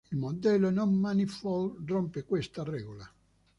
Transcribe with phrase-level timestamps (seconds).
[0.11, 3.07] Il modello "non-manifold" rompe questa regola.